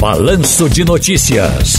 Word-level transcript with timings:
Balanço 0.00 0.68
de 0.68 0.84
Notícias. 0.84 1.74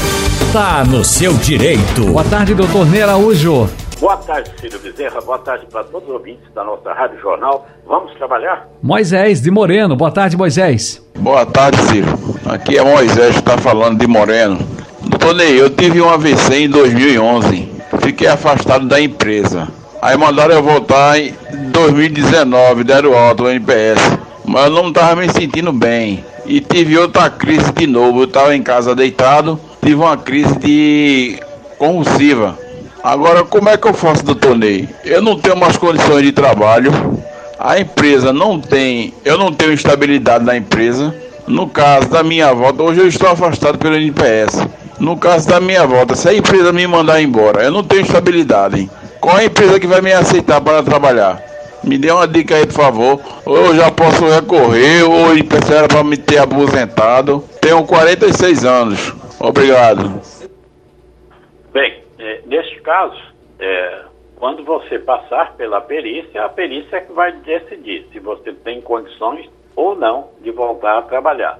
Tá 0.52 0.84
no 0.84 1.06
seu 1.06 1.32
direito. 1.36 2.08
Boa 2.08 2.26
tarde, 2.26 2.54
doutor 2.54 2.86
Ney 2.86 3.02
Araújo. 3.02 3.70
Boa 3.98 4.18
tarde, 4.18 4.52
Cílio 4.60 4.78
Bezerra. 4.78 5.22
Boa 5.22 5.40
tarde 5.40 5.66
para 5.72 5.86
todos 5.86 6.10
os 6.10 6.16
ouvintes 6.16 6.44
da 6.54 6.62
nossa 6.66 6.92
Rádio 6.92 7.18
Jornal. 7.22 7.66
Vamos 7.88 8.14
trabalhar? 8.16 8.68
Moisés 8.84 9.42
de 9.42 9.50
Moreno. 9.50 9.96
Boa 9.96 10.12
tarde, 10.12 10.36
Moisés. 10.36 11.02
Boa 11.18 11.46
tarde, 11.46 11.82
Ciro. 11.84 12.08
Aqui 12.46 12.78
é 12.78 12.84
Moisés 12.84 13.36
que 13.36 13.40
está 13.40 13.58
falando 13.58 13.98
de 13.98 14.06
Moreno. 14.06 14.60
Doutor 15.00 15.34
Ney, 15.34 15.58
eu 15.58 15.70
tive 15.70 16.02
um 16.02 16.10
AVC 16.10 16.64
em 16.64 16.70
2011. 16.70 17.72
Fiquei 18.02 18.28
afastado 18.28 18.86
da 18.86 19.00
empresa. 19.00 19.70
Aí 20.02 20.18
mandaram 20.18 20.56
eu 20.56 20.64
voltar 20.64 21.18
em 21.18 21.34
2019, 21.72 22.84
deram 22.84 23.18
alta 23.18 23.44
o 23.44 23.50
NPS. 23.50 24.20
Mas 24.46 24.66
eu 24.66 24.72
não 24.72 24.90
estava 24.90 25.16
me 25.22 25.32
sentindo 25.32 25.72
bem. 25.72 26.26
E 26.46 26.60
tive 26.62 26.98
outra 26.98 27.30
crise 27.30 27.72
de 27.72 27.88
novo. 27.88 28.22
Eu 28.22 28.26
estava 28.26 28.56
em 28.56 28.64
casa 28.64 28.96
deitado, 28.96 29.60
tive 29.82 29.96
uma 29.96 30.18
crise 30.18 30.58
de 30.58 31.40
convulsiva. 31.78 32.58
Agora, 33.04 33.44
como 33.44 33.70
é 33.70 33.78
que 33.78 33.88
eu 33.88 33.94
faço, 33.94 34.26
doutor 34.26 34.58
Ney? 34.58 34.90
Eu 35.06 35.22
não 35.22 35.40
tenho 35.40 35.56
mais 35.56 35.78
condições 35.78 36.24
de 36.24 36.32
trabalho. 36.32 36.92
A 37.58 37.80
empresa 37.80 38.34
não 38.34 38.60
tem, 38.60 39.14
eu 39.24 39.38
não 39.38 39.54
tenho 39.54 39.74
estabilidade 39.74 40.44
na 40.44 40.56
empresa. 40.58 41.16
No 41.48 41.68
caso 41.68 42.10
da 42.10 42.24
minha 42.24 42.54
volta, 42.54 42.84
hoje 42.84 43.00
eu 43.00 43.08
estou 43.08 43.30
afastado 43.30 43.78
pelo 43.78 43.96
NPS. 43.96 44.68
No 45.00 45.18
caso 45.18 45.48
da 45.48 45.60
minha 45.60 45.88
volta, 45.88 46.16
se 46.16 46.28
a 46.28 46.34
empresa 46.34 46.74
me 46.74 46.86
mandar 46.86 47.22
embora, 47.22 47.64
eu 47.64 47.72
não 47.72 47.84
tenho 47.84 48.02
estabilidade. 48.02 48.90
Qual 49.20 49.38
é 49.38 49.42
a 49.42 49.46
empresa 49.46 49.80
que 49.80 49.88
vai 49.88 50.02
me 50.02 50.12
aceitar 50.12 50.62
para 50.62 50.84
trabalhar? 50.84 51.49
Me 51.84 51.98
dê 51.98 52.12
uma 52.12 52.28
dica 52.28 52.56
aí, 52.56 52.66
por 52.66 52.74
favor. 52.74 53.22
Ou 53.46 53.58
eu 53.58 53.76
já 53.76 53.92
posso 53.92 54.26
recorrer, 54.26 55.04
ou 55.04 55.32
a 55.32 55.36
empresa 55.36 55.76
era 55.76 55.88
para 55.88 56.04
me 56.04 56.18
ter 56.18 56.40
aposentado. 56.40 57.44
Tenho 57.62 57.86
46 57.86 58.66
anos. 58.66 59.14
Obrigado. 59.40 60.22
Bem, 61.72 62.04
é, 62.18 62.42
neste 62.46 62.82
caso, 62.82 63.18
é, 63.60 64.02
quando 64.36 64.64
você 64.64 65.00
passar 65.00 65.56
pela 65.56 65.82
perícia, 65.82 66.44
a 66.44 66.50
perícia 66.50 66.98
é 66.98 67.02
que 67.02 67.14
vai 67.14 67.32
decidir 67.32 68.08
se 68.12 68.20
você 68.20 68.54
tem 68.54 68.82
condições 68.82 69.50
ou 69.76 69.96
não 69.96 70.30
de 70.42 70.52
voltar 70.52 70.98
a 70.98 71.02
trabalhar. 71.04 71.60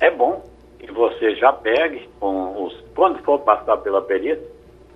É 0.00 0.10
bom 0.10 0.44
que 0.78 0.92
você 0.92 1.34
já 1.36 1.52
pegue, 1.52 2.08
os, 2.20 2.74
quando 2.94 3.18
for 3.22 3.40
passar 3.40 3.76
pela 3.78 4.02
perícia, 4.02 4.42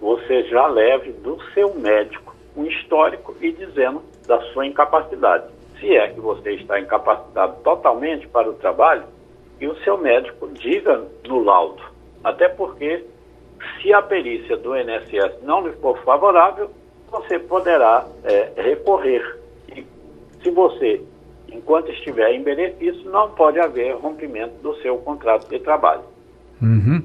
você 0.00 0.44
já 0.44 0.66
leve 0.66 1.12
do 1.12 1.38
seu 1.52 1.74
médico 1.74 2.34
um 2.56 2.64
histórico 2.66 3.34
e 3.40 3.52
dizendo 3.52 4.02
da 4.30 4.40
sua 4.52 4.64
incapacidade. 4.64 5.46
Se 5.80 5.92
é 5.92 6.06
que 6.06 6.20
você 6.20 6.52
está 6.52 6.78
incapacitado 6.78 7.56
totalmente 7.64 8.28
para 8.28 8.48
o 8.48 8.52
trabalho, 8.52 9.02
e 9.60 9.66
o 9.66 9.74
seu 9.82 9.98
médico 9.98 10.48
diga 10.52 11.02
no 11.26 11.42
laudo. 11.42 11.82
Até 12.22 12.48
porque, 12.48 13.04
se 13.82 13.92
a 13.92 14.00
perícia 14.00 14.56
do 14.56 14.76
INSS 14.76 15.42
não 15.42 15.66
lhe 15.66 15.72
for 15.72 15.98
favorável, 16.04 16.70
você 17.10 17.40
poderá 17.40 18.06
é, 18.22 18.52
recorrer. 18.56 19.36
E 19.74 19.84
se 20.40 20.50
você, 20.52 21.02
enquanto 21.52 21.90
estiver 21.90 22.32
em 22.32 22.42
benefício, 22.44 23.10
não 23.10 23.30
pode 23.30 23.58
haver 23.58 23.96
rompimento 23.96 24.54
do 24.62 24.76
seu 24.76 24.96
contrato 24.98 25.48
de 25.48 25.58
trabalho. 25.58 26.04
Uhum. 26.62 27.02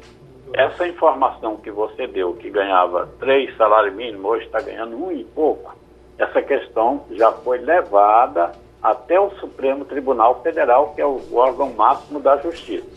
essa 0.53 0.87
informação 0.87 1.57
que 1.57 1.71
você 1.71 2.07
deu, 2.07 2.33
que 2.33 2.49
ganhava 2.49 3.09
três 3.19 3.55
salários 3.57 3.95
mínimos, 3.95 4.25
hoje 4.25 4.45
está 4.45 4.61
ganhando 4.61 4.95
um 4.95 5.11
e 5.11 5.23
pouco, 5.23 5.75
essa 6.17 6.41
questão 6.41 7.03
já 7.11 7.31
foi 7.31 7.57
levada 7.57 8.51
até 8.81 9.19
o 9.19 9.31
Supremo 9.31 9.83
Tribunal 9.83 10.41
Federal, 10.41 10.93
que 10.93 11.01
é 11.01 11.05
o 11.05 11.19
órgão 11.33 11.73
máximo 11.73 12.19
da 12.19 12.37
justiça. 12.37 12.87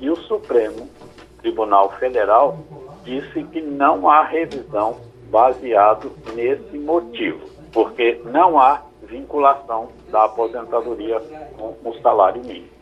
E 0.00 0.10
o 0.10 0.16
Supremo 0.16 0.88
Tribunal 1.40 1.90
Federal 1.92 2.58
disse 3.04 3.44
que 3.44 3.62
não 3.62 4.10
há 4.10 4.24
revisão 4.24 4.96
baseado 5.30 6.12
nesse 6.34 6.76
motivo, 6.78 7.40
porque 7.72 8.20
não 8.24 8.58
há 8.58 8.82
vinculação 9.02 9.88
da 10.10 10.24
aposentadoria 10.24 11.20
com 11.56 11.76
o 11.88 11.94
salário 12.02 12.42
mínimo. 12.44 12.75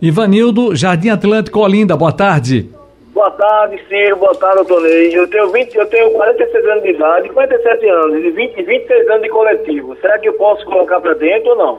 Ivanildo, 0.00 0.74
Jardim 0.74 1.10
Atlântico 1.10 1.60
Olinda, 1.60 1.94
boa 1.96 2.12
tarde. 2.12 2.70
Boa 3.12 3.30
tarde, 3.32 3.78
Ciro. 3.86 4.16
Boa 4.16 4.34
tarde, 4.34 4.56
doutor 4.56 4.80
Ney. 4.80 5.14
Eu 5.14 5.28
tenho, 5.28 5.50
20, 5.50 5.76
eu 5.76 5.86
tenho 5.86 6.10
46 6.12 6.64
anos 6.64 6.82
de 6.82 6.90
idade, 6.90 7.28
47 7.28 7.86
anos 7.86 8.24
e 8.24 8.30
20, 8.30 8.62
26 8.62 9.08
anos 9.10 9.22
de 9.22 9.28
coletivo. 9.28 9.96
Será 10.00 10.18
que 10.18 10.28
eu 10.28 10.32
posso 10.34 10.64
colocar 10.64 11.00
para 11.00 11.12
dentro 11.14 11.50
ou 11.50 11.56
não? 11.56 11.78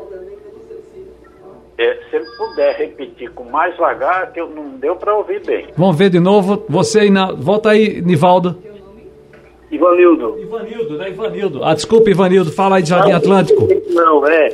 É, 1.80 1.98
se 2.10 2.16
ele 2.18 2.26
puder 2.38 2.76
repetir 2.76 3.32
com 3.32 3.46
mais 3.46 3.76
vagar, 3.76 4.32
que 4.32 4.40
eu 4.40 4.48
não 4.48 4.78
deu 4.78 4.96
para 4.96 5.16
ouvir 5.16 5.44
bem. 5.44 5.66
Vamos 5.76 5.98
ver 5.98 6.12
de 6.12 6.20
novo. 6.20 6.64
Você 6.70 7.00
aí 7.00 7.10
na... 7.10 7.32
Volta 7.32 7.72
aí, 7.72 8.04
Nivaldo. 8.04 8.56
Ivanildo. 9.72 10.38
Ivanildo, 10.38 10.98
né, 10.98 11.10
Ivanildo? 11.10 11.64
Ah, 11.64 11.74
desculpa, 11.74 12.10
Ivanildo. 12.12 12.52
Fala 12.52 12.76
aí 12.76 12.84
de 12.84 12.90
Jardim 12.90 13.14
Atlântico. 13.14 13.68
Não, 13.90 14.28
é. 14.28 14.50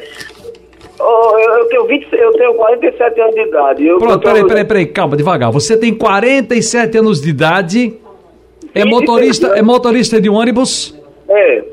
Oh, 1.00 1.38
eu, 1.38 1.58
eu, 1.60 1.66
tenho 1.68 1.86
20, 1.86 2.14
eu 2.14 2.32
tenho 2.34 2.54
47 2.56 3.22
anos 3.22 3.36
de 3.36 3.42
idade. 3.42 3.86
Eu, 3.86 3.98
Pronto, 4.00 4.20
peraí, 4.20 4.48
peraí, 4.48 4.66
peraí, 4.66 4.86
calma, 4.88 5.16
devagar. 5.16 5.52
Você 5.52 5.78
tem 5.78 5.94
47 5.94 6.98
anos 6.98 7.22
de 7.22 7.30
idade, 7.30 7.94
é 8.74 8.84
motorista, 8.84 9.48
é 9.48 9.62
motorista 9.62 10.20
de 10.20 10.30
um 10.30 10.36
ônibus? 10.36 10.98
É, 11.30 11.64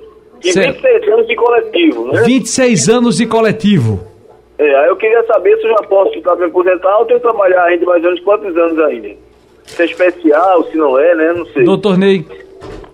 e 0.43 0.53
certo. 0.53 0.83
26 0.83 1.13
anos 1.13 1.27
de 1.27 1.37
coletivo, 1.37 2.13
né? 2.13 2.23
26 2.23 2.89
anos 2.89 3.17
de 3.17 3.27
coletivo. 3.27 4.01
É, 4.59 4.75
aí 4.77 4.89
eu 4.89 4.97
queria 4.97 5.25
saber 5.25 5.57
se 5.59 5.67
eu 5.67 5.71
já 5.71 5.83
posso 5.89 6.13
ficar 6.13 6.37
me 6.37 6.45
aposentar 6.45 6.99
ou 6.99 7.07
tenho 7.07 7.19
que 7.19 7.27
trabalhar 7.27 7.65
ainda 7.65 7.87
mais 7.87 8.03
ou 8.05 8.11
menos 8.11 8.25
quantos 8.25 8.57
anos 8.57 8.79
ainda? 8.79 9.11
Se 9.65 9.83
é 9.83 9.85
especial, 9.87 10.65
se 10.65 10.77
não 10.77 10.99
é, 10.99 11.15
né? 11.15 11.33
Não 11.33 11.47
sei. 11.47 11.65
Doutor 11.65 11.97
Ney. 11.97 12.25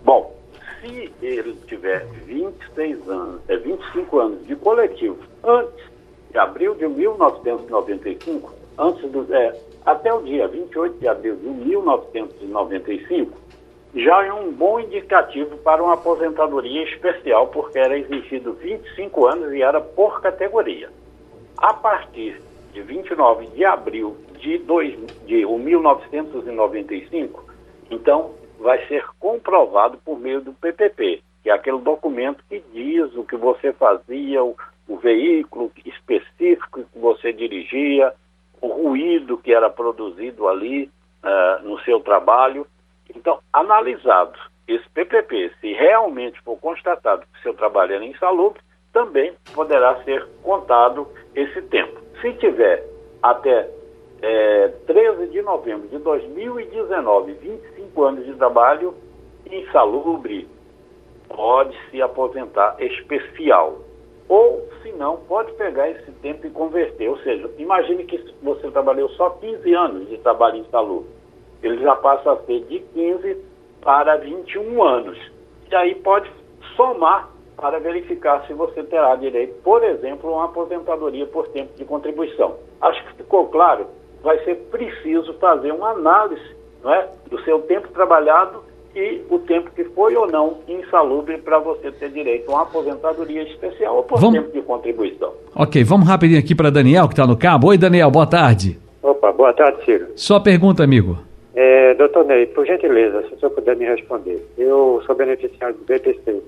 Bom, 0.05 0.35
se 0.81 1.11
ele 1.21 1.55
tiver 1.67 2.07
26 2.27 3.09
anos, 3.09 3.41
é 3.49 3.57
25 3.57 4.19
anos 4.19 4.47
de 4.47 4.57
coletivo, 4.57 5.19
abril 6.41 6.75
de 6.75 6.89
1995, 6.89 8.53
antes 8.79 9.09
do, 9.11 9.33
é, 9.33 9.55
até 9.85 10.13
o 10.13 10.23
dia 10.23 10.49
28 10.49 10.99
de 10.99 11.07
abril 11.07 11.37
de 11.37 11.49
1995, 11.49 13.39
já 13.95 14.25
é 14.25 14.33
um 14.33 14.51
bom 14.53 14.81
indicativo 14.81 15.59
para 15.59 15.81
uma 15.83 15.93
aposentadoria 15.95 16.85
especial, 16.85 17.49
porque 17.49 17.79
era 17.79 17.99
exigido 17.99 18.53
25 18.55 19.27
anos 19.27 19.53
e 19.53 19.61
era 19.63 19.81
por 19.81 20.21
categoria. 20.21 20.89
A 21.57 21.75
partir 21.75 22.41
de 22.73 22.83
29 22.83 23.47
de 23.49 23.65
abril 23.65 24.17
de, 24.39 24.59
dois, 24.59 24.97
de 25.27 25.45
1995, 25.45 27.45
então 27.91 28.31
vai 28.61 28.87
ser 28.87 29.05
comprovado 29.19 29.99
por 30.05 30.21
meio 30.21 30.41
do 30.41 30.53
PPP, 30.53 31.21
que 31.43 31.51
é 31.51 31.53
aquele 31.53 31.79
documento 31.79 32.45
que 32.49 32.63
diz 32.73 33.13
o 33.17 33.25
que 33.25 33.37
você 33.37 33.73
fazia, 33.73 34.45
o, 34.45 34.55
o 34.91 34.97
veículo 34.97 35.71
específico 35.87 36.83
que 36.83 36.99
você 36.99 37.33
dirigia, 37.33 38.13
o 38.61 38.67
ruído 38.67 39.39
que 39.39 39.55
era 39.55 39.71
produzido 39.71 40.49
ali 40.49 40.91
uh, 41.23 41.63
no 41.63 41.79
seu 41.83 42.01
trabalho. 42.01 42.67
Então, 43.15 43.39
analisado 43.53 44.37
esse 44.67 44.89
PPP, 44.91 45.53
se 45.61 45.73
realmente 45.75 46.41
for 46.43 46.59
constatado 46.59 47.25
que 47.33 47.43
seu 47.43 47.55
trabalho 47.55 47.95
era 47.95 48.05
insalubre, 48.05 48.61
também 48.93 49.33
poderá 49.55 50.03
ser 50.03 50.27
contado 50.43 51.07
esse 51.37 51.63
tempo. 51.63 52.01
Se 52.21 52.33
tiver 52.35 52.85
até 53.23 53.71
é, 54.21 54.69
13 54.89 55.29
de 55.29 55.41
novembro 55.41 55.87
de 55.87 55.99
2019, 55.99 57.33
25 57.35 58.03
anos 58.03 58.27
de 58.27 58.35
trabalho 58.35 58.93
insalubre, 59.49 60.49
pode 61.29 61.79
se 61.91 62.03
aposentar 62.03 62.75
especial. 62.81 63.90
Ou, 64.29 64.69
se 64.83 64.93
não, 64.93 65.17
pode 65.17 65.53
pegar 65.53 65.91
esse 65.91 66.11
tempo 66.23 66.47
e 66.47 66.51
converter. 66.51 67.09
Ou 67.09 67.19
seja, 67.19 67.51
imagine 67.59 68.05
que 68.05 68.35
você 68.43 68.71
trabalhou 68.71 69.09
só 69.11 69.31
15 69.31 69.75
anos 69.75 70.09
de 70.09 70.19
trabalho 70.19 70.59
insalubre. 70.59 71.11
Ele 71.63 71.79
já 71.83 71.97
passa 71.97 72.33
a 72.33 72.37
ser 72.45 72.61
de 72.65 72.79
15 72.79 73.37
para 73.83 74.17
21 74.17 74.83
anos. 74.83 75.19
E 75.71 75.75
aí 75.75 75.95
pode 75.97 76.31
somar 76.77 77.31
para 77.57 77.79
verificar 77.79 78.47
se 78.47 78.55
você 78.55 78.83
terá 78.85 79.15
direito, 79.17 79.61
por 79.63 79.85
exemplo, 79.85 80.31
a 80.31 80.33
uma 80.33 80.45
aposentadoria 80.47 81.27
por 81.27 81.49
tempo 81.49 81.77
de 81.77 81.85
contribuição. 81.85 82.57
Acho 82.81 83.05
que 83.05 83.17
ficou 83.17 83.49
claro, 83.49 83.87
vai 84.23 84.43
ser 84.45 84.55
preciso 84.71 85.35
fazer 85.35 85.71
uma 85.73 85.91
análise 85.91 86.57
não 86.83 86.95
é, 86.95 87.09
do 87.29 87.39
seu 87.43 87.61
tempo 87.63 87.89
trabalhado 87.89 88.65
e 88.95 89.23
o 89.31 89.39
tempo 89.39 89.71
que 89.71 89.85
foi 89.85 90.17
ou 90.17 90.27
não 90.27 90.59
insalubre 90.69 91.39
para 91.39 91.59
você 91.59 91.93
ter 91.93 92.11
direito 92.11 92.51
a 92.51 92.55
uma 92.55 92.63
aposentadoria 92.63 93.43
especial 93.43 93.97
ou 93.97 94.03
por 94.03 94.21
vamos... 94.21 94.41
tempo 94.41 94.53
de 94.53 94.63
contribuição. 94.63 95.33
Ok, 95.55 95.83
vamos 95.85 96.09
rapidinho 96.09 96.41
aqui 96.41 96.55
para 96.55 96.71
Daniel, 96.71 97.07
que 97.07 97.15
está 97.15 97.27
no 97.27 97.37
cabo. 97.37 97.69
Oi, 97.69 97.79
Daniel, 97.79 98.11
boa 98.11 98.27
tarde. 98.27 98.79
Opa, 99.03 99.33
boa 99.33 99.53
tarde, 99.53 99.85
Ciro. 99.85 100.09
Sua 100.17 100.41
pergunta, 100.41 100.83
amigo. 100.83 101.19
É, 101.55 101.95
doutor 101.95 102.25
Ney, 102.25 102.47
por 102.47 102.67
gentileza, 102.67 103.23
se 103.23 103.35
o 103.35 103.39
senhor 103.39 103.51
puder 103.51 103.77
me 103.77 103.85
responder. 103.85 104.45
Eu 104.57 105.03
sou 105.07 105.15
beneficiário 105.15 105.77
do 105.77 105.85
BPC 105.85 106.43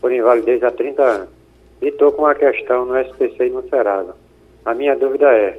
por 0.00 0.12
invalidez 0.12 0.62
há 0.62 0.70
30 0.70 1.02
anos 1.02 1.28
e 1.80 1.88
estou 1.88 2.12
com 2.12 2.22
uma 2.22 2.34
questão 2.34 2.84
no 2.86 2.98
SPC 2.98 3.46
e 3.46 3.50
no 3.50 3.66
Serasa. 3.68 4.14
A 4.64 4.74
minha 4.74 4.96
dúvida 4.96 5.26
é, 5.32 5.58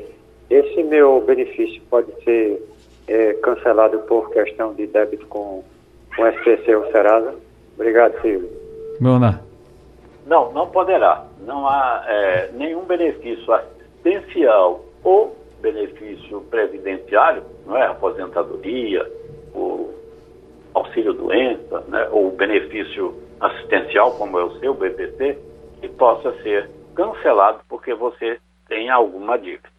esse 0.50 0.84
meu 0.84 1.22
benefício 1.22 1.82
pode 1.90 2.12
ser 2.24 2.62
é, 3.08 3.34
cancelado 3.34 4.00
por 4.00 4.32
questão 4.32 4.74
de 4.74 4.88
débito 4.88 5.26
com 5.28 5.64
o 6.18 6.28
SPC 6.28 6.76
ou 6.76 6.92
Serasa? 6.92 7.36
Obrigado, 7.76 8.20
Silvio. 8.22 8.50
Leonardo. 9.02 9.40
Não, 10.26 10.52
não 10.54 10.68
poderá. 10.68 11.26
Não 11.46 11.68
há 11.68 12.04
é, 12.08 12.50
nenhum 12.54 12.84
benefício 12.86 13.54
assistencial 13.54 14.84
ou 15.04 15.36
benefício 15.62 16.42
previdenciário, 16.50 17.44
não 17.66 17.78
é? 17.78 17.86
Aposentadoria, 17.88 19.06
o 19.54 19.90
auxílio-doença, 20.74 21.84
né? 21.88 22.08
ou 22.12 22.32
benefício 22.32 23.16
assistencial, 23.40 24.12
como 24.14 24.40
é 24.40 24.44
o 24.44 24.60
seu 24.60 24.74
BPC, 24.74 25.38
que 25.82 25.88
possa 25.90 26.32
ser 26.42 26.70
cancelado 26.96 27.60
porque 27.70 27.94
você 27.94 28.38
tem 28.68 28.90
alguma 28.90 29.38
dívida. 29.38 29.70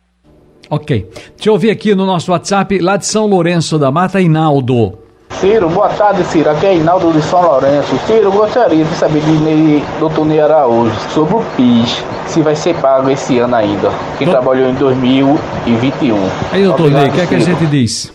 Ok. 0.71 1.09
Deixa 1.35 1.49
eu 1.49 1.53
ouvir 1.53 1.71
aqui 1.71 1.95
no 1.95 2.07
nosso 2.07 2.33
WhatsApp, 2.33 2.79
lá 2.81 2.97
de 2.97 3.07
São 3.07 3.27
Lourenço 3.27 3.79
da 3.79 3.91
Mata, 3.91 4.21
Inaldo. 4.21 5.06
Ciro, 5.31 5.69
boa 5.69 5.89
tarde, 5.91 6.25
Ciro. 6.25 6.51
Aqui 6.51 6.67
é 6.67 6.77
Inaldo 6.77 7.13
de 7.13 7.21
São 7.23 7.43
Lourenço. 7.43 7.95
Ciro, 8.07 8.33
gostaria 8.33 8.85
de 8.85 8.95
saber 8.95 9.21
de 9.21 9.33
Ney, 9.43 9.83
doutor 10.01 10.25
Ney 10.25 10.41
Araújo 10.41 10.95
sobre 11.11 11.35
o 11.35 11.43
PIS, 11.57 12.03
se 12.27 12.41
vai 12.41 12.57
ser 12.57 12.75
pago 12.81 13.11
esse 13.11 13.39
ano 13.39 13.55
ainda. 13.55 13.91
Quem 14.17 14.27
trabalhou 14.29 14.67
em 14.69 14.75
2021. 14.75 16.17
Aí, 16.53 16.65
doutor 16.65 16.91
Ney, 16.91 17.09
o 17.09 17.13
que 17.13 17.21
é 17.21 17.27
que 17.27 17.35
a 17.35 17.39
gente 17.39 17.67
diz? 17.67 18.11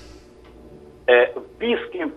É, 1.08 1.32
o 1.36 1.42
PIS 1.42 1.80
que 1.92 2.12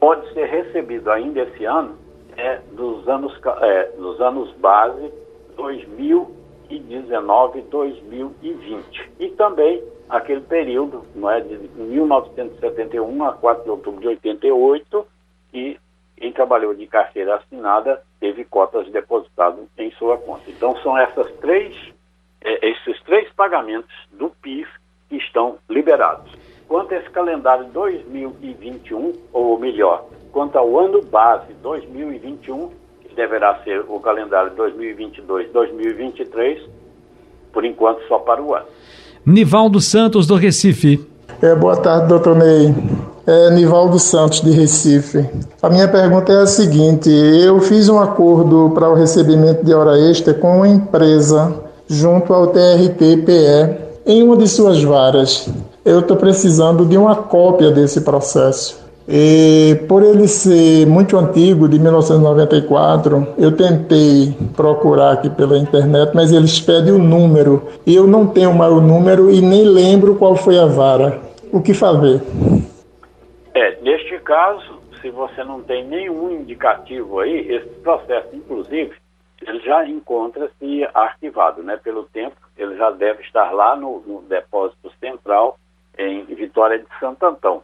pode 0.00 0.32
ser 0.34 0.46
recebido 0.46 1.08
ainda 1.10 1.42
esse 1.42 1.64
ano 1.64 1.92
é 2.36 2.58
dos 2.72 3.08
anos, 3.08 3.32
é, 3.60 3.90
dos 3.96 4.20
anos 4.20 4.50
base 4.60 5.12
2019 5.56 7.62
2020. 7.70 9.10
E 9.20 9.28
também 9.30 9.80
aquele 10.12 10.42
período 10.42 11.04
não 11.14 11.30
é, 11.30 11.40
de 11.40 11.56
1971 11.56 13.24
a 13.24 13.32
4 13.32 13.64
de 13.64 13.70
outubro 13.70 14.02
de 14.02 14.08
88 14.08 15.06
e 15.54 15.80
quem 16.18 16.30
trabalhou 16.30 16.74
de 16.74 16.86
carteira 16.86 17.36
assinada 17.36 18.02
teve 18.20 18.44
cotas 18.44 18.86
depositadas 18.90 19.64
em 19.78 19.90
sua 19.92 20.18
conta. 20.18 20.42
Então 20.48 20.76
são 20.82 20.98
essas 20.98 21.32
três, 21.36 21.74
é, 22.42 22.68
esses 22.68 23.02
três 23.04 23.32
pagamentos 23.32 23.90
do 24.12 24.28
PIS 24.28 24.68
que 25.08 25.16
estão 25.16 25.56
liberados. 25.68 26.30
Quanto 26.68 26.92
a 26.92 26.98
esse 26.98 27.08
calendário 27.08 27.64
2021, 27.68 29.14
ou 29.32 29.58
melhor, 29.58 30.04
quanto 30.30 30.58
ao 30.58 30.78
ano 30.78 31.00
base 31.02 31.54
2021, 31.54 32.70
que 33.00 33.14
deverá 33.14 33.62
ser 33.64 33.80
o 33.88 33.98
calendário 33.98 34.54
2022-2023, 34.56 36.68
por 37.50 37.64
enquanto 37.64 38.06
só 38.08 38.18
para 38.18 38.42
o 38.42 38.54
ano. 38.54 38.68
Nivaldo 39.24 39.80
Santos, 39.80 40.26
do 40.26 40.34
Recife. 40.34 41.00
É, 41.40 41.54
boa 41.54 41.76
tarde, 41.76 42.08
doutor 42.08 42.34
Ney. 42.34 42.74
É 43.24 43.50
Nivaldo 43.50 44.00
Santos, 44.00 44.40
de 44.40 44.50
Recife. 44.50 45.24
A 45.62 45.70
minha 45.70 45.86
pergunta 45.86 46.32
é 46.32 46.42
a 46.42 46.46
seguinte: 46.46 47.08
eu 47.08 47.60
fiz 47.60 47.88
um 47.88 48.00
acordo 48.00 48.72
para 48.74 48.90
o 48.90 48.94
recebimento 48.94 49.64
de 49.64 49.72
hora 49.72 49.96
extra 50.10 50.34
com 50.34 50.56
uma 50.56 50.68
empresa 50.68 51.54
junto 51.86 52.34
ao 52.34 52.48
TRT-PE 52.48 53.76
em 54.06 54.24
uma 54.24 54.36
de 54.36 54.48
suas 54.48 54.82
varas. 54.82 55.48
Eu 55.84 56.00
estou 56.00 56.16
precisando 56.16 56.84
de 56.84 56.96
uma 56.96 57.14
cópia 57.14 57.70
desse 57.70 58.00
processo. 58.00 58.81
E 59.14 59.74
por 59.86 60.02
ele 60.02 60.26
ser 60.26 60.86
muito 60.86 61.18
antigo, 61.18 61.68
de 61.68 61.78
1994, 61.78 63.34
eu 63.36 63.54
tentei 63.54 64.34
procurar 64.56 65.12
aqui 65.12 65.28
pela 65.28 65.58
internet, 65.58 66.12
mas 66.14 66.32
eles 66.32 66.58
pedem 66.58 66.94
o 66.94 66.98
número. 66.98 67.68
E 67.86 67.94
eu 67.94 68.06
não 68.06 68.26
tenho 68.26 68.54
mais 68.54 68.72
o 68.72 68.80
número 68.80 69.30
e 69.30 69.42
nem 69.42 69.64
lembro 69.64 70.14
qual 70.14 70.34
foi 70.34 70.58
a 70.58 70.64
vara. 70.64 71.20
O 71.52 71.60
que 71.60 71.74
fazer? 71.74 72.22
É, 73.52 73.78
neste 73.82 74.18
caso, 74.20 74.80
se 75.02 75.10
você 75.10 75.44
não 75.44 75.60
tem 75.60 75.86
nenhum 75.86 76.30
indicativo 76.30 77.20
aí, 77.20 77.52
esse 77.52 77.68
processo, 77.82 78.28
inclusive, 78.32 78.92
ele 79.46 79.60
já 79.60 79.86
encontra-se 79.86 80.88
arquivado, 80.94 81.62
né? 81.62 81.76
Pelo 81.76 82.04
tempo, 82.04 82.36
ele 82.56 82.78
já 82.78 82.90
deve 82.90 83.22
estar 83.24 83.50
lá 83.50 83.76
no, 83.76 84.02
no 84.06 84.22
depósito 84.22 84.90
central 84.98 85.58
em 85.98 86.24
Vitória 86.34 86.78
de 86.78 86.86
Santo 86.98 87.26
Antão. 87.26 87.62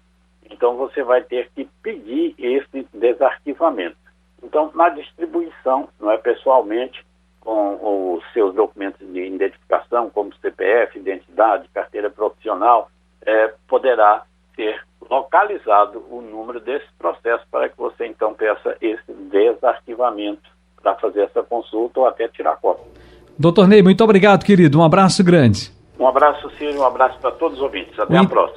Então 0.50 0.76
você 0.76 1.02
vai 1.02 1.23
ter 1.23 1.50
que 1.55 1.69
pedir 1.83 2.35
esse 2.38 2.87
desarquivamento. 2.93 3.97
Então, 4.43 4.71
na 4.75 4.88
distribuição, 4.88 5.88
não 6.00 6.11
é 6.11 6.17
pessoalmente, 6.17 7.05
com 7.40 8.14
os 8.14 8.33
seus 8.33 8.55
documentos 8.55 9.07
de 9.11 9.25
identificação, 9.26 10.11
como 10.11 10.35
CPF, 10.37 10.99
identidade, 10.99 11.69
carteira 11.73 12.11
profissional, 12.11 12.90
é, 13.25 13.52
poderá 13.67 14.23
ser 14.55 14.83
localizado 15.11 16.05
o 16.11 16.21
número 16.21 16.61
desse 16.61 16.87
processo 16.99 17.45
para 17.50 17.69
que 17.69 17.78
você 17.78 18.07
então 18.07 18.35
peça 18.35 18.76
esse 18.81 19.12
desarquivamento 19.31 20.43
para 20.83 20.95
fazer 20.97 21.23
essa 21.23 21.43
consulta 21.43 22.00
ou 22.00 22.07
até 22.07 22.28
tirar 22.28 22.57
cópia. 22.57 22.85
Doutor 23.38 23.69
Ney, 23.69 23.83
muito 23.83 24.02
obrigado, 24.02 24.45
querido. 24.45 24.78
Um 24.78 24.85
abraço 24.85 25.25
grande. 25.25 25.71
Um 25.99 26.07
abraço, 26.07 26.50
Ciro, 26.57 26.81
um 26.81 26.85
abraço 26.85 27.19
para 27.19 27.31
todos 27.33 27.59
os 27.59 27.62
ouvintes. 27.62 27.99
Até 27.99 28.17
a 28.17 28.25
próxima. 28.25 28.57